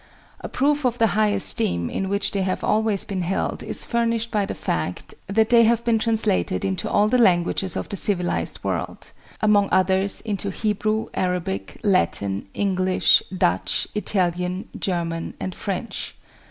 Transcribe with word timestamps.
A 0.39 0.49
proof 0.49 0.83
of 0.83 0.97
the 0.97 1.05
high 1.13 1.27
esteem 1.27 1.87
in 1.87 2.09
which 2.09 2.31
they 2.31 2.41
have 2.41 2.63
always 2.63 3.05
been 3.05 3.21
held 3.21 3.61
is 3.61 3.85
furnished 3.85 4.31
by 4.31 4.47
the 4.47 4.55
fact 4.55 5.13
that 5.27 5.49
they 5.51 5.63
have 5.65 5.83
been 5.83 5.99
translated 5.99 6.65
into 6.65 6.89
all 6.89 7.07
the 7.07 7.19
languages 7.19 7.75
of 7.75 7.87
the 7.87 7.95
civilized 7.95 8.63
world; 8.63 9.11
among 9.41 9.69
others, 9.71 10.19
into 10.21 10.49
Hebrew, 10.49 11.05
Arabic, 11.13 11.79
Latin, 11.83 12.47
English, 12.55 13.21
Dutch, 13.31 13.87
Italian, 13.93 14.69
German, 14.79 15.35
and 15.39 15.53
French. 15.53 16.15